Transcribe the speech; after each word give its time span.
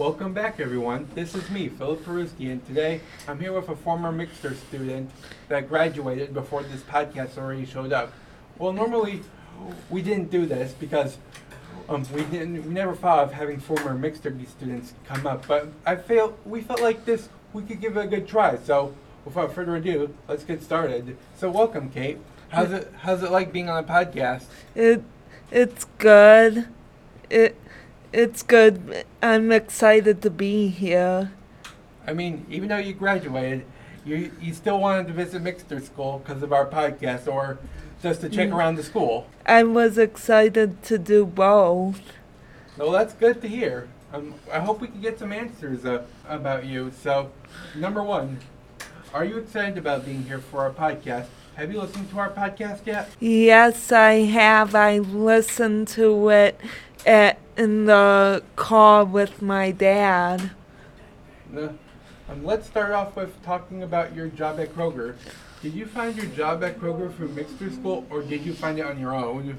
Welcome 0.00 0.32
back, 0.32 0.60
everyone. 0.60 1.08
This 1.14 1.34
is 1.34 1.50
me, 1.50 1.68
Philip 1.68 2.02
Peruski, 2.06 2.50
and 2.50 2.66
today 2.66 3.02
I'm 3.28 3.38
here 3.38 3.52
with 3.52 3.68
a 3.68 3.76
former 3.76 4.10
Mixter 4.10 4.56
student 4.56 5.10
that 5.48 5.68
graduated 5.68 6.32
before 6.32 6.62
this 6.62 6.80
podcast 6.80 7.36
already 7.36 7.66
showed 7.66 7.92
up. 7.92 8.10
Well, 8.56 8.72
normally 8.72 9.20
we 9.90 10.00
didn't 10.00 10.30
do 10.30 10.46
this 10.46 10.72
because 10.72 11.18
um, 11.86 12.06
we 12.14 12.24
didn't, 12.24 12.64
we 12.64 12.72
never 12.72 12.94
thought 12.94 13.24
of 13.24 13.34
having 13.34 13.60
former 13.60 13.94
Mixter 13.94 14.34
students 14.48 14.94
come 15.04 15.26
up, 15.26 15.46
but 15.46 15.68
I 15.84 15.96
feel 15.96 16.34
we 16.46 16.62
felt 16.62 16.80
like 16.80 17.04
this 17.04 17.28
we 17.52 17.62
could 17.62 17.82
give 17.82 17.98
it 17.98 18.04
a 18.06 18.08
good 18.08 18.26
try. 18.26 18.56
So, 18.56 18.94
without 19.26 19.52
further 19.52 19.76
ado, 19.76 20.14
let's 20.26 20.44
get 20.44 20.62
started. 20.62 21.18
So, 21.36 21.50
welcome, 21.50 21.90
Kate. 21.90 22.16
How's 22.48 22.72
it 22.72 22.90
How's 23.00 23.22
it 23.22 23.30
like 23.30 23.52
being 23.52 23.68
on 23.68 23.84
a 23.84 23.86
podcast? 23.86 24.44
It 24.74 25.02
it's 25.50 25.84
good. 25.98 26.68
It 27.28 27.54
it's 28.12 28.42
good. 28.42 29.04
I'm 29.22 29.52
excited 29.52 30.22
to 30.22 30.30
be 30.30 30.68
here. 30.68 31.32
I 32.06 32.12
mean, 32.12 32.46
even 32.50 32.68
though 32.68 32.78
you 32.78 32.94
graduated, 32.94 33.64
you 34.04 34.32
you 34.40 34.54
still 34.54 34.78
wanted 34.80 35.06
to 35.08 35.12
visit 35.12 35.42
Mixter 35.44 35.82
School 35.84 36.22
because 36.24 36.42
of 36.42 36.52
our 36.52 36.66
podcast, 36.66 37.28
or 37.30 37.58
just 38.02 38.20
to 38.22 38.28
check 38.28 38.48
Mm. 38.48 38.54
around 38.56 38.76
the 38.76 38.82
school. 38.82 39.26
I 39.46 39.62
was 39.64 39.98
excited 39.98 40.82
to 40.84 40.98
do 40.98 41.26
both. 41.26 42.00
Well, 42.78 42.90
that's 42.92 43.12
good 43.14 43.42
to 43.42 43.48
hear. 43.48 43.88
Um, 44.12 44.34
I 44.52 44.58
hope 44.60 44.80
we 44.80 44.88
can 44.88 45.00
get 45.00 45.18
some 45.18 45.32
answers 45.32 45.84
uh, 45.84 46.02
about 46.28 46.64
you. 46.64 46.90
So, 47.02 47.30
number 47.76 48.02
one, 48.02 48.38
are 49.14 49.24
you 49.24 49.36
excited 49.38 49.76
about 49.78 50.04
being 50.04 50.24
here 50.24 50.38
for 50.38 50.60
our 50.62 50.70
podcast? 50.70 51.26
Have 51.56 51.70
you 51.70 51.80
listened 51.80 52.10
to 52.10 52.18
our 52.18 52.30
podcast 52.30 52.86
yet? 52.86 53.10
Yes, 53.20 53.92
I 53.92 54.14
have. 54.22 54.74
I 54.74 54.98
listened 54.98 55.88
to 55.88 56.30
it 56.30 56.58
at 57.06 57.38
in 57.56 57.86
the 57.86 58.42
car 58.56 59.04
with 59.04 59.42
my 59.42 59.70
dad. 59.70 60.50
No. 61.50 61.76
Um, 62.28 62.44
let's 62.44 62.66
start 62.66 62.92
off 62.92 63.16
with 63.16 63.42
talking 63.42 63.82
about 63.82 64.14
your 64.14 64.28
job 64.28 64.60
at 64.60 64.74
Kroger. 64.74 65.16
Did 65.62 65.74
you 65.74 65.84
find 65.84 66.16
your 66.16 66.26
job 66.26 66.62
at 66.64 66.78
Kroger 66.78 67.14
through 67.14 67.30
Mixter 67.30 67.72
School, 67.74 68.06
or 68.08 68.22
did 68.22 68.46
you 68.46 68.54
find 68.54 68.78
it 68.78 68.86
on 68.86 68.98
your 68.98 69.14
own? 69.14 69.58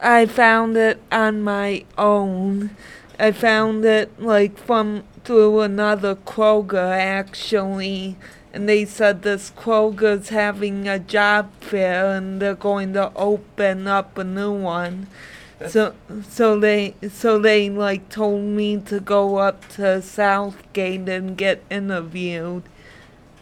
I 0.00 0.26
found 0.26 0.76
it 0.76 1.00
on 1.10 1.42
my 1.42 1.84
own. 1.96 2.70
I 3.18 3.32
found 3.32 3.84
it 3.84 4.20
like 4.20 4.58
from 4.58 5.04
through 5.24 5.60
another 5.60 6.14
Kroger 6.14 6.96
actually. 6.96 8.16
And 8.52 8.68
they 8.68 8.84
said 8.84 9.22
this 9.22 9.50
Kroger's 9.56 10.30
having 10.30 10.88
a 10.88 10.98
job 10.98 11.50
fair 11.60 12.14
and 12.16 12.40
they're 12.40 12.54
going 12.54 12.92
to 12.94 13.12
open 13.14 13.86
up 13.86 14.18
a 14.18 14.24
new 14.24 14.52
one. 14.52 15.06
So 15.66 15.94
so 16.28 16.58
they 16.58 16.94
so 17.10 17.38
they 17.38 17.68
like 17.68 18.08
told 18.08 18.42
me 18.42 18.76
to 18.82 19.00
go 19.00 19.36
up 19.36 19.68
to 19.70 20.00
Southgate 20.00 21.08
and 21.08 21.36
get 21.36 21.64
interviewed. 21.68 22.62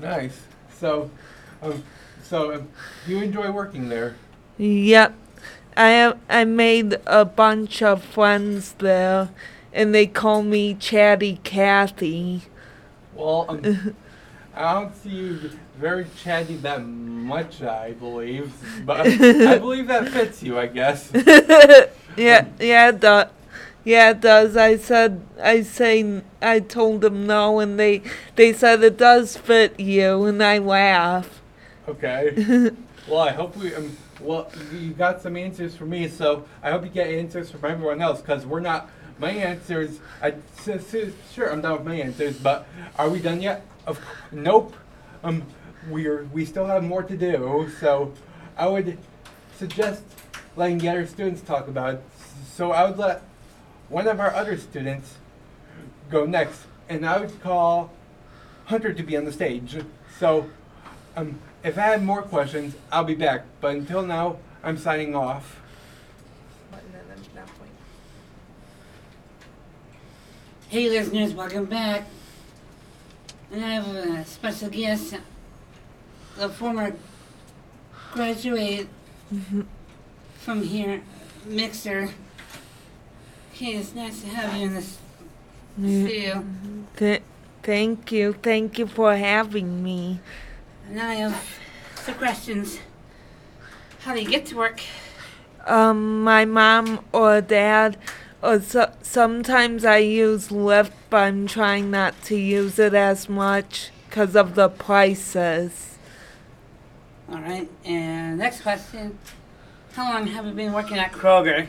Nice. 0.01 0.41
So, 0.79 1.11
um, 1.63 1.83
so 2.23 2.55
um, 2.55 2.69
you 3.07 3.21
enjoy 3.21 3.51
working 3.51 3.89
there? 3.89 4.17
Yep. 4.59 5.15
I 5.77 5.89
have, 5.91 6.19
I 6.29 6.45
made 6.45 6.99
a 7.07 7.25
bunch 7.25 7.83
of 7.83 8.03
friends 8.03 8.73
there 8.79 9.31
and 9.73 9.95
they 9.95 10.07
call 10.07 10.43
me 10.43 10.75
Chatty 10.75 11.41
Cathy. 11.45 12.43
Well, 13.15 13.47
um, 13.49 13.95
I 14.55 14.73
don't 14.73 14.95
see 14.97 15.11
you 15.11 15.51
very 15.79 16.07
chatty 16.17 16.57
that 16.57 16.83
much, 16.87 17.63
I 17.63 17.93
believe, 17.93 18.55
but 18.87 19.01
I 19.07 19.59
believe 19.59 19.87
that 19.89 20.09
fits 20.09 20.43
you, 20.43 20.59
I 20.59 20.67
guess. 20.67 21.13
yeah, 22.17 22.47
yeah, 22.59 22.89
it 22.89 23.01
does. 23.01 23.29
Yeah, 23.85 24.11
it 24.11 24.21
does. 24.21 24.57
I 24.57 24.77
said, 24.79 25.25
I 25.41 25.63
say, 25.63 26.23
I 26.43 26.59
told 26.59 27.03
them 27.03 27.27
no, 27.27 27.61
and 27.61 27.79
they, 27.79 28.03
they 28.35 28.53
said 28.53 28.83
it 28.83 28.97
does 28.97 29.37
fit 29.37 29.79
you, 29.79 30.25
and 30.25 30.43
I 30.43 30.59
laugh. 30.59 31.41
Okay. 31.89 32.71
Well, 33.09 33.21
I 33.21 33.31
hope 33.31 33.57
we. 33.57 33.73
Um, 33.73 33.97
well, 34.21 34.51
you 34.73 34.91
got 34.91 35.23
some 35.23 35.37
answers 35.37 35.77
for 35.77 35.87
me, 35.87 36.09
so 36.09 36.45
I 36.61 36.73
hope 36.73 36.83
you 36.83 36.91
get 36.91 37.07
answers 37.07 37.53
from 37.53 37.65
everyone 37.65 38.03
else, 38.03 38.21
because 38.21 38.45
we're 38.45 38.61
not. 38.61 38.91
My 39.19 39.31
answers. 39.31 40.01
I 40.21 40.35
sure 41.33 41.51
I'm 41.51 41.61
done 41.63 41.73
with 41.73 41.87
my 41.87 41.95
answers, 41.95 42.37
but 42.37 42.67
are 42.99 43.09
we 43.09 43.21
done 43.21 43.41
yet? 43.41 43.65
Of 43.87 43.99
nope. 44.33 44.75
Um, 45.23 45.45
we're 45.89 46.25
we 46.33 46.45
still 46.45 46.67
have 46.67 46.83
more 46.83 47.03
to 47.05 47.17
do, 47.17 47.71
so 47.81 48.13
I 48.59 48.67
would 48.67 48.99
suggest 49.57 50.03
letting 50.57 50.79
the 50.79 50.89
other 50.89 51.07
students 51.07 51.41
talk 51.41 51.69
about 51.69 51.95
it. 51.95 52.03
So 52.57 52.73
I 52.73 52.89
would 52.89 52.97
let 52.97 53.21
one 53.91 54.09
of 54.09 54.19
our 54.19 54.33
other 54.33 54.57
students 54.57 55.17
go 56.11 56.25
next, 56.25 56.63
and 56.89 57.05
I 57.05 57.19
would 57.21 57.43
call 57.43 57.93
Hunter 58.65 58.95
to 58.95 59.03
be 59.03 59.15
on 59.15 59.27
the 59.27 59.33
stage. 59.33 59.77
So, 60.19 60.49
um, 61.17 61.39
if 61.63 61.77
I 61.77 61.83
have 61.83 62.03
more 62.03 62.23
questions, 62.23 62.75
I'll 62.91 63.05
be 63.05 63.15
back. 63.15 63.45
But 63.61 63.77
until 63.77 64.01
now, 64.01 64.39
I'm 64.65 64.79
signing 64.79 65.15
off. 65.15 65.61
Hey 70.71 70.89
listeners, 70.89 71.35
welcome 71.35 71.67
back. 71.67 72.07
And 73.53 73.63
I 73.63 73.69
have 73.75 73.87
a 73.87 74.25
special 74.25 74.71
guest, 74.71 75.15
the 76.39 76.49
former 76.49 76.97
graduate 78.15 78.89
from 80.39 80.63
here, 80.63 81.03
Mixter. 81.47 82.13
Okay, 83.57 83.77
it's 83.77 83.95
nice 83.95 84.21
to 84.21 84.29
have 84.29 84.55
you 84.55 84.67
in 84.67 84.75
this 84.75 84.99
studio. 85.79 86.45
Th- 86.99 87.23
thank 87.63 88.13
you, 88.13 88.35
thank 88.35 88.79
you 88.79 88.87
for 88.87 89.17
having 89.17 89.83
me. 89.83 90.21
Now 90.91 91.09
I 91.09 91.15
have 91.15 91.59
two 92.05 92.13
questions. 92.13 92.81
How 94.01 94.13
do 94.13 94.21
you 94.21 94.29
get 94.29 94.45
to 94.47 94.57
work? 94.57 94.83
Um, 95.65 96.23
my 96.23 96.45
mom 96.45 97.03
or 97.15 97.41
dad, 97.41 97.97
or 98.43 98.61
so- 98.61 98.93
sometimes 99.01 99.87
I 99.87 99.99
use 100.05 100.49
Lyft, 100.49 100.93
but 101.09 101.23
I'm 101.23 101.47
trying 101.47 101.91
not 101.91 102.13
to 102.25 102.37
use 102.37 102.79
it 102.79 102.93
as 102.93 103.27
much 103.27 103.91
because 104.07 104.37
of 104.37 104.55
the 104.55 104.69
prices. 104.69 105.97
Alright, 107.33 107.71
and 107.87 108.37
next 108.37 108.61
question. 108.61 109.19
How 109.95 110.13
long 110.13 110.27
have 110.27 110.45
you 110.45 110.53
been 110.53 110.75
working 110.75 110.99
at 110.99 111.13
Kroger? 111.13 111.69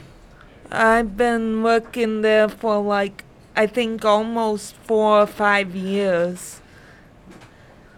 I've 0.72 1.16
been 1.16 1.64
working 1.64 2.22
there 2.22 2.50
for 2.50 2.82
like, 2.82 3.24
I 3.56 3.68
think 3.68 4.04
almost 4.04 4.76
four 4.76 5.22
or 5.22 5.28
five 5.28 5.76
years. 5.76 6.62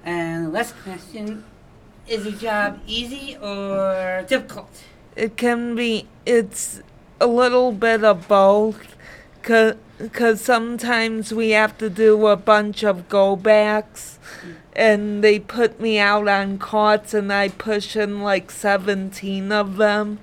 And 0.04 0.54
last 0.54 0.76
question. 0.84 1.44
Is 2.08 2.24
the 2.24 2.32
job 2.32 2.80
easy 2.88 3.38
or 3.38 4.26
difficult? 4.28 4.84
It 5.16 5.38
can 5.38 5.76
be, 5.76 6.08
it's 6.26 6.82
a 7.20 7.28
little 7.28 7.72
bit 7.72 8.04
of 8.04 8.28
both, 8.28 8.96
because 9.42 10.42
sometimes 10.42 11.34
we 11.34 11.52
have 11.52 11.78
to 11.78 11.90
do 11.90 12.26
a 12.28 12.36
bunch 12.36 12.84
of 12.84 13.10
go 13.10 13.36
backs, 13.36 14.18
mm. 14.42 14.56
and 14.74 15.24
they 15.24 15.40
put 15.40 15.80
me 15.80 16.00
out 16.00 16.28
on 16.28 16.58
carts, 16.58 17.14
and 17.14 17.32
I 17.32 17.50
push 17.50 17.96
in 17.96 18.24
like 18.24 18.50
17 18.50 19.52
of 19.52 19.78
them. 19.78 20.20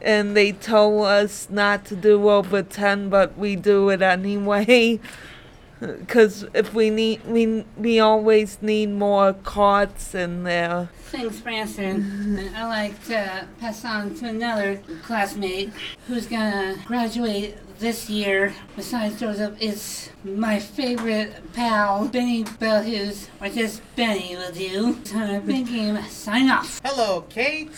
And 0.00 0.36
they 0.36 0.52
told 0.52 1.06
us 1.06 1.48
not 1.50 1.84
to 1.86 1.96
do 1.96 2.28
over 2.28 2.62
10, 2.62 3.08
but 3.08 3.36
we 3.36 3.56
do 3.56 3.88
it 3.88 4.02
anyway. 4.02 5.00
Because 5.78 6.46
if 6.54 6.72
we 6.72 6.88
need, 6.88 7.24
we, 7.26 7.64
we 7.76 8.00
always 8.00 8.62
need 8.62 8.86
more 8.86 9.34
carts 9.34 10.14
in 10.14 10.44
there. 10.44 10.88
Thanks 11.10 11.38
for 11.38 11.50
answering. 11.50 11.96
And 11.96 12.56
I'd 12.56 12.68
like 12.68 13.04
to 13.06 13.46
pass 13.60 13.84
on 13.84 14.14
to 14.16 14.26
another 14.26 14.80
classmate 15.02 15.70
who's 16.08 16.26
gonna 16.26 16.76
graduate 16.86 17.58
this 17.78 18.08
year. 18.08 18.54
Besides 18.74 19.20
Joseph, 19.20 19.60
is 19.60 20.08
my 20.24 20.58
favorite 20.58 21.52
pal, 21.52 22.08
Benny 22.08 22.44
Bellhughes, 22.44 23.28
or 23.40 23.48
just 23.50 23.82
Benny 23.96 24.34
with 24.34 24.58
you. 24.58 24.98
So 25.04 25.18
I'm 25.18 25.42
thinking, 25.42 26.02
sign 26.04 26.48
off. 26.48 26.80
Hello, 26.82 27.22
Kate. 27.28 27.70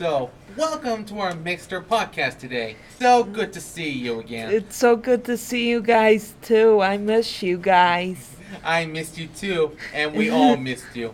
So, 0.00 0.30
welcome 0.56 1.04
to 1.04 1.20
our 1.20 1.34
Mixter 1.34 1.84
podcast 1.84 2.38
today. 2.38 2.76
So 2.98 3.22
good 3.22 3.52
to 3.52 3.60
see 3.60 3.90
you 3.90 4.20
again. 4.20 4.50
It's 4.50 4.74
so 4.74 4.96
good 4.96 5.26
to 5.26 5.36
see 5.36 5.68
you 5.68 5.82
guys 5.82 6.32
too. 6.40 6.80
I 6.80 6.96
miss 6.96 7.42
you 7.42 7.58
guys. 7.58 8.34
I 8.64 8.86
missed 8.86 9.18
you 9.18 9.26
too, 9.26 9.76
and 9.92 10.14
we 10.14 10.30
all 10.30 10.56
missed 10.68 10.96
you. 10.96 11.12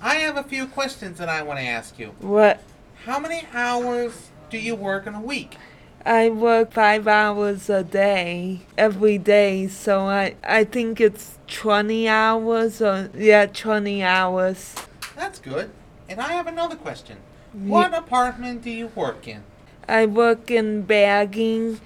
I 0.00 0.14
have 0.18 0.36
a 0.36 0.44
few 0.44 0.68
questions 0.68 1.18
that 1.18 1.28
I 1.28 1.42
want 1.42 1.58
to 1.58 1.64
ask 1.64 1.98
you. 1.98 2.14
What? 2.20 2.62
How 3.06 3.18
many 3.18 3.42
hours 3.52 4.30
do 4.50 4.58
you 4.58 4.76
work 4.76 5.08
in 5.08 5.14
a 5.16 5.20
week? 5.20 5.56
I 6.06 6.30
work 6.30 6.70
five 6.70 7.08
hours 7.08 7.68
a 7.68 7.82
day 7.82 8.60
every 8.78 9.18
day, 9.18 9.66
so 9.66 10.02
I 10.02 10.36
I 10.44 10.62
think 10.62 11.00
it's 11.00 11.38
twenty 11.48 12.06
hours 12.06 12.80
or 12.80 13.10
yeah, 13.16 13.46
twenty 13.46 14.04
hours. 14.04 14.76
That's 15.16 15.40
good. 15.40 15.72
And 16.08 16.20
I 16.20 16.34
have 16.34 16.46
another 16.46 16.76
question. 16.76 17.16
What 17.52 17.94
apartment 17.94 18.62
do 18.62 18.70
you 18.70 18.88
work 18.88 19.26
in? 19.26 19.42
I 19.88 20.06
work 20.06 20.50
in 20.50 20.82
bagging, 20.82 21.80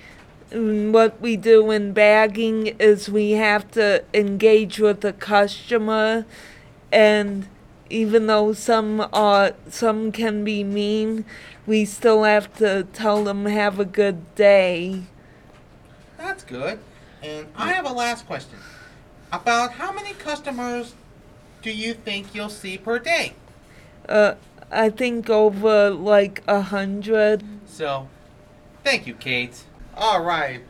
and 0.51 0.93
what 0.93 1.21
we 1.21 1.37
do 1.37 1.71
in 1.71 1.93
bagging 1.93 2.69
is 2.79 3.09
we 3.09 3.33
have 3.33 3.71
to 3.73 4.05
engage 4.13 4.79
with 4.81 5.01
the 5.01 5.13
customer 5.13 6.27
and 6.93 7.49
even 7.93 8.27
though 8.27 8.53
some 8.53 9.07
are 9.13 9.53
some 9.69 10.13
can 10.13 10.45
be 10.45 10.65
mean, 10.65 11.25
we 11.67 11.85
still 11.85 12.25
have 12.25 12.53
to 12.57 12.85
tell 12.93 13.25
them 13.25 13.47
have 13.47 13.79
a 13.79 13.85
good 13.85 14.35
day. 14.35 15.03
That's 16.17 16.43
good. 16.43 16.79
And 17.23 17.47
I 17.55 17.73
have 17.73 17.85
a 17.85 17.93
last 17.93 18.27
question. 18.27 18.59
About 19.31 19.73
how 19.73 19.93
many 19.93 20.15
customers 20.15 20.95
do 21.63 21.71
you 21.71 21.95
think 21.95 22.35
you'll 22.35 22.49
see 22.49 22.79
per 22.79 22.99
day? 22.99 23.35
Uh, 24.09 24.35
I 24.73 24.89
think 24.91 25.29
over 25.29 25.91
like 25.91 26.43
a 26.49 26.63
hundred. 26.63 27.43
So, 27.67 28.09
thank 28.83 29.07
you, 29.07 29.15
Kate. 29.15 29.65
All 29.97 30.23
right, 30.23 30.63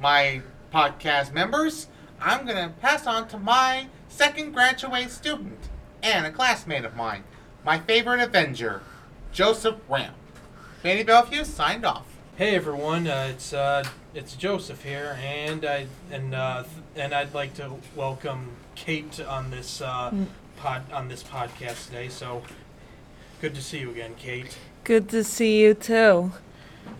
my 0.00 0.42
podcast 0.72 1.32
members, 1.32 1.88
I'm 2.20 2.46
going 2.46 2.56
to 2.68 2.72
pass 2.80 3.06
on 3.06 3.26
to 3.28 3.38
my 3.38 3.88
second 4.08 4.52
graduate 4.52 5.10
student 5.10 5.58
and 6.02 6.24
a 6.24 6.30
classmate 6.30 6.84
of 6.84 6.94
mine, 6.94 7.24
my 7.64 7.78
favorite 7.80 8.20
Avenger, 8.20 8.82
Joseph 9.32 9.76
Ramp. 9.88 10.14
Manny 10.84 11.02
Bellevue 11.02 11.44
signed 11.44 11.84
off. 11.84 12.06
Hey 12.36 12.54
everyone, 12.56 13.06
uh, 13.06 13.28
it's 13.30 13.52
uh, 13.52 13.84
it's 14.14 14.34
Joseph 14.34 14.82
here, 14.82 15.16
and 15.22 15.64
I 15.64 15.86
and 16.10 16.34
uh, 16.34 16.62
th- 16.62 17.04
and 17.04 17.14
I'd 17.14 17.34
like 17.34 17.54
to 17.54 17.72
welcome 17.94 18.52
Kate 18.74 19.20
on 19.20 19.50
this 19.50 19.80
uh, 19.80 20.10
Mm. 20.10 20.26
pod 20.56 20.82
on 20.92 21.08
this 21.08 21.22
podcast 21.22 21.86
today. 21.86 22.08
So 22.08 22.42
good 23.42 23.54
to 23.56 23.60
see 23.62 23.80
you 23.80 23.90
again, 23.90 24.14
Kate. 24.16 24.56
Good 24.84 25.08
to 25.10 25.24
see 25.24 25.60
you 25.60 25.74
too. 25.74 26.32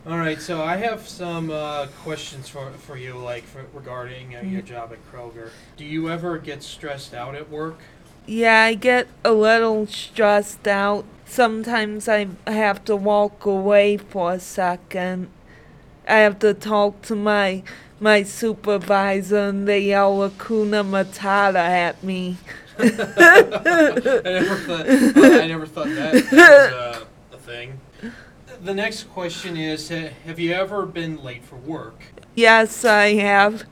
All 0.04 0.18
right, 0.18 0.40
so 0.42 0.60
I 0.60 0.76
have 0.76 1.08
some 1.08 1.50
uh, 1.50 1.86
questions 2.02 2.48
for 2.48 2.70
for 2.72 2.96
you, 2.96 3.14
like 3.16 3.44
for, 3.44 3.64
regarding 3.72 4.34
uh, 4.34 4.40
your 4.40 4.60
Mm. 4.62 4.66
job 4.66 4.92
at 4.92 4.98
Kroger. 5.10 5.50
Do 5.76 5.84
you 5.84 6.10
ever 6.10 6.38
get 6.38 6.64
stressed 6.64 7.14
out 7.14 7.36
at 7.36 7.48
work? 7.48 7.78
Yeah, 8.26 8.64
I 8.64 8.74
get 8.74 9.06
a 9.24 9.32
little 9.32 9.86
stressed 9.86 10.66
out. 10.66 11.04
Sometimes 11.26 12.08
I 12.08 12.26
have 12.48 12.84
to 12.86 12.96
walk 12.96 13.46
away 13.46 13.96
for 13.96 14.32
a 14.32 14.40
second. 14.40 15.28
I 16.08 16.16
have 16.16 16.40
to 16.40 16.54
talk 16.54 17.02
to 17.02 17.14
my 17.14 17.62
my 18.00 18.24
supervisor 18.24 19.38
and 19.50 19.68
they 19.68 19.80
yell 19.80 20.18
Hakuna 20.28 20.82
Matata 20.84 21.54
at 21.88 22.02
me. 22.02 22.36
I 22.78 24.20
never 24.24 24.56
thought 24.56 24.86
I 24.88 25.46
never 25.46 25.66
thought 25.66 25.86
that, 25.86 26.12
that 26.12 26.32
was 26.32 26.72
uh, 26.72 27.04
a 27.32 27.36
thing. 27.38 27.80
The 28.62 28.74
next 28.74 29.04
question 29.10 29.56
is: 29.56 29.88
Have 29.88 30.38
you 30.38 30.52
ever 30.52 30.86
been 30.86 31.22
late 31.22 31.44
for 31.44 31.56
work? 31.56 32.04
Yes, 32.34 32.84
I 32.84 33.14
have. 33.14 33.64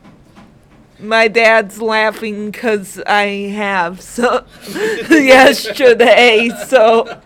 My 0.99 1.29
dad's 1.29 1.81
laughing 1.81 2.51
because 2.51 3.01
I 3.07 3.25
have, 3.55 4.03
so 4.03 4.45
yesterday, 5.11 6.51
so 6.67 7.21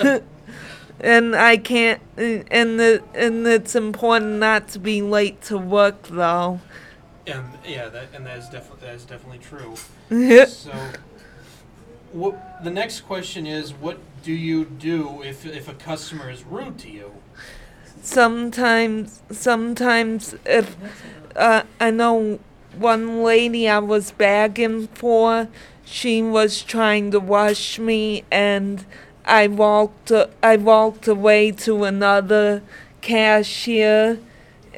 and 1.00 1.36
I 1.36 1.56
can't 1.56 2.00
and 2.16 2.80
the 2.80 3.02
and 3.14 3.46
it's 3.46 3.74
important 3.74 4.38
not 4.38 4.68
to 4.68 4.78
be 4.78 5.02
late 5.02 5.42
to 5.42 5.58
work 5.58 6.08
though. 6.08 6.60
And 7.28 7.44
yeah, 7.66 7.88
that 7.88 8.08
and 8.14 8.26
that 8.26 8.38
is 8.38 8.48
definitely 8.48 8.86
that 8.86 8.94
is 8.94 9.04
definitely 9.04 9.38
true. 9.38 9.74
So, 10.46 10.72
what 12.12 12.64
the 12.64 12.70
next 12.70 13.02
question 13.02 13.46
is: 13.46 13.72
What 13.72 13.98
do 14.22 14.32
you 14.32 14.64
do 14.64 15.22
if 15.22 15.44
if 15.44 15.68
a 15.68 15.74
customer 15.74 16.30
is 16.30 16.44
rude 16.44 16.78
to 16.78 16.90
you? 16.90 17.12
sometimes 18.02 19.22
sometimes 19.30 20.34
if 20.46 20.76
uh, 21.36 21.62
I 21.80 21.90
know 21.90 22.38
one 22.76 23.22
lady 23.22 23.68
I 23.68 23.78
was 23.78 24.12
begging 24.12 24.86
for, 24.88 25.48
she 25.84 26.22
was 26.22 26.62
trying 26.62 27.10
to 27.12 27.20
rush 27.20 27.78
me 27.78 28.24
and 28.30 28.84
I 29.24 29.46
walked 29.48 30.12
I 30.42 30.56
walked 30.56 31.08
away 31.08 31.50
to 31.52 31.84
another 31.84 32.62
cashier 33.00 34.18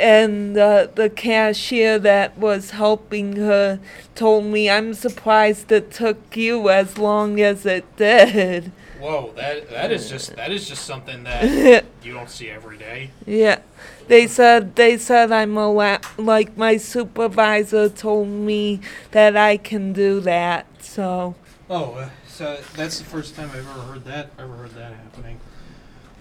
and 0.01 0.57
uh, 0.57 0.89
the 0.95 1.11
cashier 1.11 1.99
that 1.99 2.37
was 2.39 2.71
helping 2.71 3.37
her 3.37 3.79
told 4.15 4.47
me 4.47 4.71
I'm 4.71 4.95
surprised 4.95 5.71
it 5.71 5.91
took 5.93 6.37
you 6.37 6.71
as 6.71 6.99
long 6.99 7.41
as 7.41 7.67
it 7.67 7.85
did. 7.97 8.73
Whoa, 8.99 9.33
that 9.37 9.71
that 9.71 9.93
is 9.93 10.09
just 10.11 10.37
that 10.37 10.51
is 10.51 10.69
just 10.69 10.85
something 10.85 11.25
that 11.25 11.85
you 12.03 12.13
don't 12.13 12.31
see 12.31 12.51
every 12.51 12.77
day. 12.77 13.11
Yeah, 13.27 13.61
they 14.09 14.27
said 14.27 14.77
they 14.77 14.99
said 14.99 15.33
I'm 15.33 15.57
allowed. 15.57 16.05
Like 16.19 16.57
my 16.57 16.77
supervisor 16.77 17.89
told 17.89 18.29
me 18.29 18.81
that 19.13 19.37
I 19.37 19.57
can 19.57 19.93
do 19.93 20.21
that. 20.21 20.67
So 20.83 21.35
Oh, 21.69 21.93
uh, 21.93 22.11
so 22.27 22.59
that's 22.75 22.99
the 22.99 23.05
first 23.05 23.37
time 23.37 23.51
I've 23.51 23.59
ever 23.59 23.81
heard 23.81 24.05
that 24.07 24.31
ever 24.39 24.55
heard 24.55 24.71
that 24.73 24.93
happening. 24.93 25.39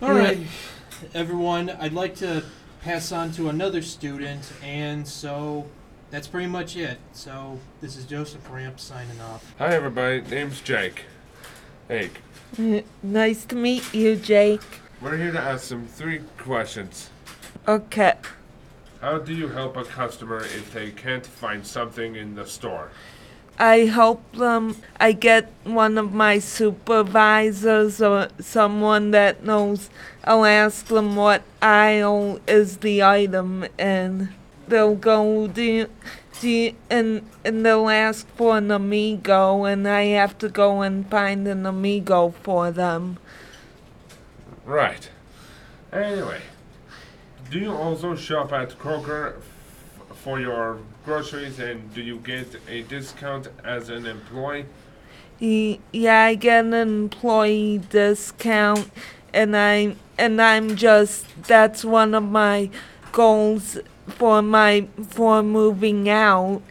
All 0.01 0.13
right, 0.13 0.39
everyone, 1.13 1.69
I'd 1.71 1.93
like 1.93 2.15
to 2.17 2.43
pass 2.81 3.11
on 3.11 3.31
to 3.33 3.49
another 3.49 3.81
student, 3.81 4.51
and 4.63 5.07
so 5.07 5.67
that's 6.11 6.27
pretty 6.27 6.47
much 6.47 6.75
it. 6.75 6.97
So 7.13 7.59
this 7.81 7.97
is 7.97 8.05
Joseph 8.05 8.49
Ramp 8.49 8.79
signing 8.79 9.19
off. 9.21 9.53
Hi 9.57 9.73
everybody, 9.73 10.21
name's 10.21 10.61
Jake. 10.61 11.03
Hey, 11.87 12.11
uh, 12.57 12.81
nice 13.03 13.45
to 13.45 13.55
meet 13.55 13.93
you, 13.93 14.15
Jake. 14.15 14.61
we're 15.01 15.17
here 15.17 15.31
to 15.31 15.39
ask 15.39 15.65
some 15.65 15.87
three 15.87 16.21
questions. 16.37 17.09
Okay. 17.67 18.13
How 19.01 19.17
do 19.17 19.33
you 19.33 19.47
help 19.47 19.77
a 19.77 19.85
customer 19.85 20.39
if 20.39 20.73
they 20.73 20.91
can't 20.91 21.25
find 21.25 21.65
something 21.65 22.15
in 22.15 22.35
the 22.35 22.45
store? 22.45 22.91
I 23.59 23.79
help 23.79 24.31
them. 24.31 24.77
I 25.00 25.11
get 25.11 25.51
one 25.63 25.97
of 25.97 26.13
my 26.13 26.39
supervisors 26.39 28.01
or 28.01 28.29
someone 28.39 29.11
that 29.11 29.44
knows. 29.44 29.89
I'll 30.23 30.45
ask 30.45 30.85
them 30.88 31.15
what 31.15 31.44
aisle 31.61 32.39
is 32.47 32.77
the 32.77 33.03
item 33.03 33.65
and 33.77 34.29
They'll 34.69 34.95
go, 34.95 35.47
do 35.47 35.63
you, 35.63 35.89
do 36.39 36.47
you, 36.47 36.75
and, 36.91 37.27
and 37.44 37.65
they'll 37.65 37.89
ask 37.89 38.27
for 38.35 38.59
an 38.59 38.69
amigo, 38.69 39.65
and 39.65 39.88
I 39.88 40.03
have 40.19 40.38
to 40.38 40.50
go 40.50 40.81
and 40.81 41.09
find 41.09 41.47
an 41.47 41.65
amigo 41.65 42.35
for 42.44 42.69
them. 42.69 43.17
Right. 44.65 45.09
Anyway, 45.91 46.41
do 47.50 47.57
you 47.57 47.71
also 47.71 48.15
shop 48.15 48.53
at 48.53 48.77
Kroger 48.77 49.41
for 50.24 50.39
your 50.39 50.80
groceries 51.06 51.60
and 51.60 51.94
do 51.94 52.01
you 52.01 52.18
get 52.18 52.48
a 52.68 52.81
discount 52.83 53.48
as 53.63 53.89
an 53.89 54.06
employee? 54.06 54.66
Yeah, 55.40 56.26
I 56.26 56.35
get 56.35 56.66
an 56.66 56.73
employee 56.73 57.81
discount, 57.90 58.92
and 59.33 59.56
I 59.56 59.95
and 60.18 60.42
I'm 60.42 60.76
just 60.76 61.26
that's 61.44 61.85
one 61.85 62.14
of 62.14 62.23
my 62.23 62.69
goals 63.14 63.78
for 64.07 64.42
my 64.42 64.88
for 65.07 65.42
moving 65.42 66.09
out 66.09 66.61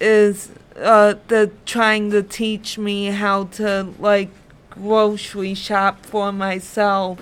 is 0.00 0.50
uh 0.76 1.14
the 1.28 1.50
trying 1.66 2.10
to 2.12 2.22
teach 2.22 2.78
me 2.78 3.06
how 3.06 3.44
to 3.44 3.92
like 3.98 4.30
grocery 4.70 5.52
shop 5.52 6.06
for 6.06 6.32
myself. 6.32 7.18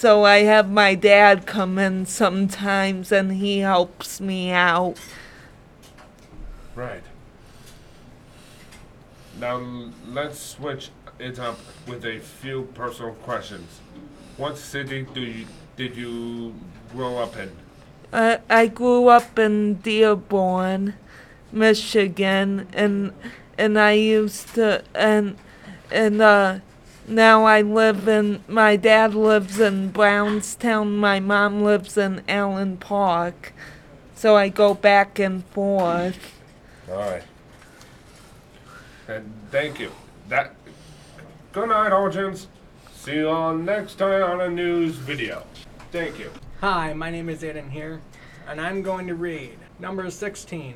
So 0.00 0.24
I 0.24 0.44
have 0.44 0.70
my 0.70 0.94
dad 0.94 1.44
come 1.44 1.78
in 1.78 2.06
sometimes 2.06 3.12
and 3.12 3.32
he 3.32 3.58
helps 3.58 4.18
me 4.18 4.50
out. 4.50 4.96
Right. 6.74 7.02
Now 9.38 9.56
l- 9.56 9.92
let's 10.08 10.40
switch 10.40 10.88
it 11.18 11.38
up 11.38 11.58
with 11.86 12.06
a 12.06 12.18
few 12.18 12.62
personal 12.72 13.12
questions. 13.12 13.80
What 14.38 14.56
city 14.56 15.06
do 15.12 15.20
you 15.20 15.44
did 15.76 15.94
you 15.94 16.54
grow 16.94 17.18
up 17.18 17.36
in? 17.36 17.50
Uh, 18.10 18.38
I 18.48 18.68
grew 18.68 19.08
up 19.08 19.38
in 19.38 19.74
Dearborn, 19.82 20.94
Michigan, 21.52 22.68
and 22.72 23.12
and 23.58 23.78
I 23.78 23.92
used 23.92 24.54
to 24.54 24.82
and 24.94 25.36
and 25.90 26.22
uh 26.22 26.60
now 27.10 27.44
I 27.44 27.62
live 27.62 28.08
in 28.08 28.44
my 28.48 28.76
dad 28.76 29.14
lives 29.14 29.58
in 29.58 29.90
Brownstown, 29.90 30.96
my 30.96 31.20
mom 31.20 31.62
lives 31.62 31.96
in 31.98 32.22
Allen 32.28 32.76
Park. 32.76 33.52
So 34.14 34.36
I 34.36 34.48
go 34.48 34.74
back 34.74 35.18
and 35.18 35.44
forth. 35.46 36.34
All 36.90 36.98
right. 36.98 37.22
And 39.08 39.32
thank 39.50 39.80
you. 39.80 39.90
That. 40.28 40.54
Good 41.52 41.68
night, 41.68 41.92
audience. 41.92 42.46
See 42.94 43.14
you 43.14 43.28
all 43.28 43.54
next 43.54 43.94
time 43.94 44.22
on 44.22 44.40
a 44.40 44.48
news 44.48 44.94
video. 44.94 45.42
Thank 45.90 46.18
you. 46.18 46.30
Hi, 46.60 46.92
my 46.92 47.10
name 47.10 47.28
is 47.28 47.42
Aiden 47.42 47.70
here, 47.70 48.00
and 48.46 48.60
I'm 48.60 48.82
going 48.82 49.06
to 49.06 49.14
read 49.14 49.58
number 49.78 50.10
16. 50.10 50.74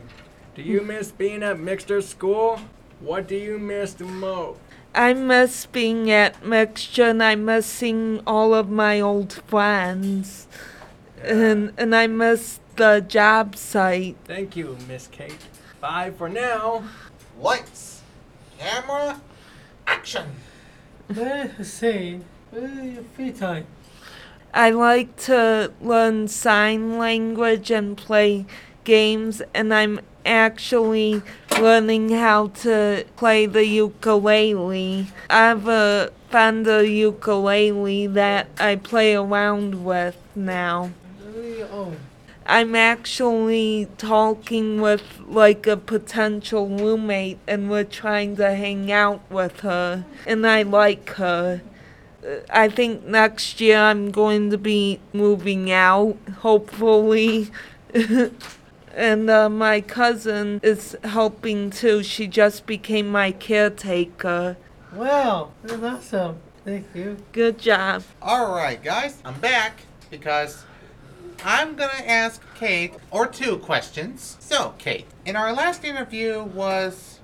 Do 0.55 0.62
you 0.62 0.81
miss 0.81 1.12
being 1.12 1.43
at 1.43 1.59
Mixter 1.59 2.03
School? 2.03 2.59
What 3.00 3.29
do 3.29 3.37
you 3.37 3.59
miss 3.59 3.93
the 3.93 4.05
most? 4.05 4.59
I 4.95 5.13
miss 5.13 5.67
being 5.67 6.11
at 6.11 6.43
Mixter 6.43 7.11
and 7.11 7.23
I 7.23 7.35
miss 7.35 7.67
seeing 7.67 8.21
all 8.27 8.55
of 8.55 8.71
my 8.71 9.01
old 9.01 9.33
friends. 9.33 10.47
And 11.23 11.73
and 11.77 11.95
I 11.95 12.07
miss 12.07 12.61
the 12.77 13.05
job 13.07 13.57
site. 13.57 14.17
Thank 14.25 14.57
you, 14.57 14.77
Miss 14.89 15.07
Kate. 15.09 15.39
Bye 15.81 16.13
for 16.17 16.29
now. 16.29 16.85
Lights, 17.41 18.03
camera, 18.59 19.21
action. 19.87 20.29
Let's 21.09 21.69
see. 21.69 22.21
Uh, 22.57 23.03
free 23.15 23.33
time. 23.33 23.67
I 24.53 24.71
like 24.71 25.17
to 25.23 25.73
learn 25.81 26.29
sign 26.29 26.99
language 26.99 27.73
and 27.73 27.97
play 27.97 28.47
games, 28.85 29.43
and 29.53 29.75
I'm 29.75 30.01
actually 30.25 31.23
learning 31.61 32.11
how 32.11 32.49
to 32.49 33.04
play 33.16 33.47
the 33.47 33.66
ukulele. 33.66 35.09
I 35.31 35.37
have 35.49 35.69
a 35.69 36.11
Fender 36.31 36.83
ukulele 36.83 38.09
that 38.09 38.49
I 38.59 38.75
play 38.75 39.14
around 39.14 39.85
with 39.85 40.16
now. 40.35 40.90
I'm 42.47 42.75
actually 42.75 43.88
talking 43.99 44.81
with 44.81 45.21
like 45.26 45.66
a 45.66 45.76
potential 45.76 46.69
roommate, 46.69 47.38
and 47.47 47.71
we're 47.71 47.85
trying 47.85 48.37
to 48.37 48.54
hang 48.54 48.90
out 48.90 49.23
with 49.31 49.61
her, 49.61 50.04
and 50.26 50.47
I 50.47 50.62
like 50.62 51.09
her. 51.11 51.62
Uh, 52.26 52.37
I 52.50 52.69
think 52.69 53.04
next 53.04 53.61
year 53.61 53.78
I'm 53.78 54.11
going 54.11 54.50
to 54.50 54.59
be 54.59 55.00
moving 55.12 55.71
out, 55.71 56.16
hopefully. 56.40 57.50
and 58.97 59.29
uh, 59.29 59.49
my 59.49 59.81
cousin 59.81 60.61
is 60.63 60.97
helping 61.05 61.71
too. 61.71 62.03
She 62.03 62.27
just 62.27 62.67
became 62.67 63.09
my 63.09 63.33
caretaker. 63.33 64.57
Wow, 64.93 65.51
that's 65.63 65.83
awesome. 65.83 66.39
Thank 66.65 66.87
you. 66.95 67.19
Good 67.33 67.59
job. 67.59 68.05
Alright, 68.23 68.83
guys, 68.83 69.21
I'm 69.25 69.39
back 69.41 69.81
because 70.11 70.65
I'm 71.45 71.75
gonna 71.77 72.05
ask 72.07 72.41
Kate 72.55 72.95
or 73.11 73.27
two 73.27 73.59
questions. 73.59 74.37
So, 74.41 74.75
Kate, 74.79 75.07
in 75.27 75.37
our 75.37 75.53
last 75.53 75.85
interview 75.85 76.43
was 76.43 77.21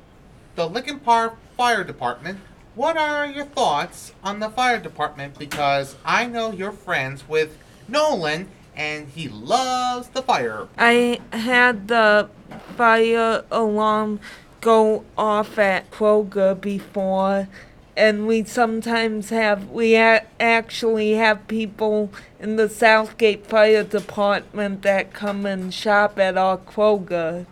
the 0.56 0.68
Lincoln 0.68 1.00
Park 1.00 1.36
Fire 1.56 1.84
Department. 1.84 2.40
What 2.74 2.96
are 2.96 3.26
your 3.26 3.46
thoughts 3.46 4.12
on 4.22 4.40
the 4.40 4.50
fire 4.50 4.78
department? 4.78 5.38
Because 5.38 5.96
I 6.04 6.26
know 6.26 6.52
you're 6.52 6.72
friends 6.72 7.28
with 7.28 7.56
Nolan 7.88 8.48
and 8.80 9.08
he 9.10 9.28
loves 9.28 10.08
the 10.08 10.22
fire. 10.22 10.66
I 10.78 11.20
had 11.34 11.88
the 11.88 12.30
fire 12.78 13.44
alarm 13.50 14.20
go 14.62 15.04
off 15.18 15.58
at 15.58 15.90
Kroger 15.90 16.58
before, 16.58 17.46
and 17.94 18.26
we 18.26 18.42
sometimes 18.44 19.28
have 19.28 19.68
we 19.68 19.96
a- 19.96 20.24
actually 20.40 21.12
have 21.12 21.46
people 21.46 22.10
in 22.38 22.56
the 22.56 22.70
Southgate 22.70 23.46
Fire 23.46 23.84
Department 23.84 24.80
that 24.80 25.12
come 25.12 25.44
and 25.44 25.74
shop 25.74 26.18
at 26.18 26.38
our 26.38 26.56
Kroger, 26.56 27.44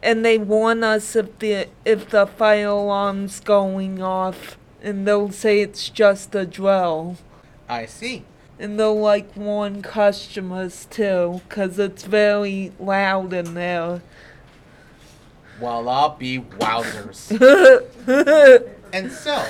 and 0.00 0.24
they 0.24 0.38
warn 0.38 0.84
us 0.84 1.16
if 1.16 1.36
the 1.40 1.66
if 1.84 2.10
the 2.10 2.28
fire 2.28 2.68
alarm's 2.68 3.40
going 3.40 4.00
off, 4.00 4.56
and 4.80 5.04
they'll 5.04 5.32
say 5.32 5.62
it's 5.62 5.88
just 5.88 6.32
a 6.36 6.46
drill. 6.46 7.16
I 7.68 7.86
see. 7.86 8.22
And 8.58 8.78
they'll 8.78 8.98
like 8.98 9.36
warn 9.36 9.82
customers 9.82 10.86
too, 10.90 11.40
'cause 11.48 11.78
it's 11.78 12.02
very 12.02 12.72
loud 12.80 13.32
in 13.32 13.54
there. 13.54 14.02
Well, 15.60 15.88
I'll 15.88 16.16
be 16.16 16.38
wowzers. 16.40 17.30
and 18.92 19.12
so, 19.12 19.44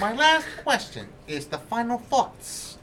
my 0.00 0.12
last 0.12 0.46
question 0.62 1.08
is 1.26 1.46
the 1.46 1.58
final 1.58 1.98
thoughts. 1.98 2.78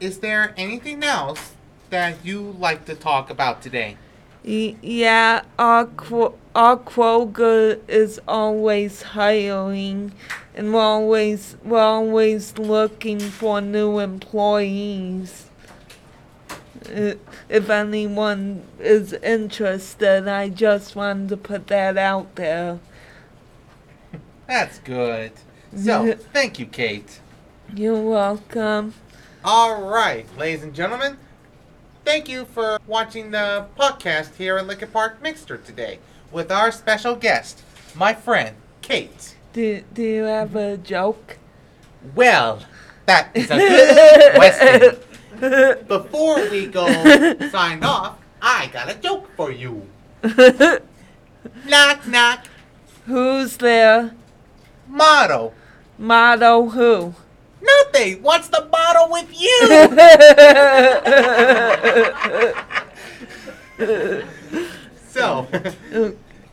Is 0.00 0.18
there 0.18 0.52
anything 0.56 1.02
else 1.02 1.52
that 1.90 2.16
you 2.24 2.54
like 2.58 2.84
to 2.86 2.94
talk 2.94 3.30
about 3.30 3.62
today? 3.62 3.96
Yeah, 4.46 5.42
our 5.58 5.86
Kroger 5.86 7.80
is 7.88 8.20
always 8.28 9.02
hiring, 9.02 10.12
and 10.54 10.72
we're 10.72 10.80
always 10.80 11.56
we're 11.64 11.80
always 11.80 12.56
looking 12.56 13.18
for 13.18 13.60
new 13.60 13.98
employees. 13.98 15.50
If 16.88 17.68
anyone 17.68 18.62
is 18.78 19.14
interested, 19.14 20.28
I 20.28 20.48
just 20.50 20.94
wanted 20.94 21.30
to 21.30 21.36
put 21.36 21.66
that 21.66 21.98
out 21.98 22.36
there. 22.36 22.78
That's 24.46 24.78
good. 24.78 25.32
So, 25.76 26.14
thank 26.32 26.60
you, 26.60 26.66
Kate. 26.66 27.18
You're 27.74 28.00
welcome. 28.00 28.94
All 29.44 29.82
right, 29.82 30.24
ladies 30.38 30.62
and 30.62 30.72
gentlemen, 30.72 31.18
thank 32.06 32.28
you 32.28 32.44
for 32.44 32.78
watching 32.86 33.32
the 33.32 33.66
podcast 33.76 34.36
here 34.36 34.56
at 34.58 34.66
Lincoln 34.68 34.88
Park 34.92 35.20
Mixter 35.20 35.62
today 35.62 35.98
with 36.30 36.52
our 36.52 36.70
special 36.70 37.16
guest, 37.16 37.62
my 37.96 38.14
friend, 38.14 38.54
Kate. 38.80 39.34
Do, 39.52 39.82
do 39.92 40.02
you 40.04 40.22
have 40.22 40.54
a 40.54 40.76
joke? 40.76 41.36
Well, 42.14 42.60
that 43.06 43.30
is 43.34 43.50
a 43.50 43.56
good 43.56 44.34
question. 44.36 45.84
Before 45.88 46.48
we 46.48 46.66
go 46.66 46.86
sign 47.50 47.82
off, 47.82 48.18
I 48.40 48.68
got 48.72 48.88
a 48.88 48.94
joke 48.94 49.28
for 49.36 49.50
you. 49.50 49.88
Knock, 51.66 52.06
knock, 52.06 52.46
Who's 53.06 53.56
there? 53.56 54.14
motto. 54.88 55.52
Motto 55.98 56.68
who? 56.68 57.14
Nothing. 57.96 58.22
What's 58.22 58.48
the 58.48 58.68
motto 58.70 59.10
with 59.10 59.28
you? 59.32 59.68
so, 65.08 65.46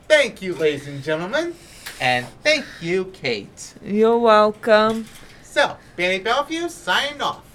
thank 0.08 0.42
you, 0.42 0.56
ladies 0.56 0.88
and 0.88 1.04
gentlemen, 1.04 1.54
and 2.00 2.26
thank 2.44 2.66
you, 2.82 3.06
Kate. 3.06 3.74
You're 3.84 4.18
welcome. 4.18 5.06
So, 5.44 5.78
Benny 5.96 6.20
Bellevue 6.20 6.70
signed 6.70 7.22
off. 7.22 7.53